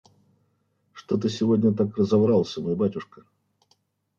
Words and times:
Что 0.93 1.15
ты 1.15 1.29
сегодня 1.29 1.71
так 1.73 1.95
разоврался, 1.95 2.59
мой 2.59 2.75
батюшка? 2.75 3.21